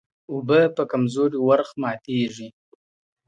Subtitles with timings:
[0.17, 2.47] ¬ اوبه په کمزورې ورخ ماتېږي.